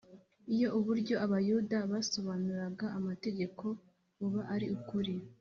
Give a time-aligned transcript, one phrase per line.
[0.53, 3.63] Iyo uburyo Abayuda basobanuraga amategeko
[4.19, 5.13] buba ari ukuri,